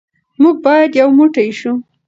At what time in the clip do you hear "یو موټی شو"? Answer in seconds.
1.01-1.73